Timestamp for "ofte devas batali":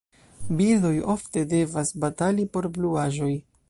1.15-2.51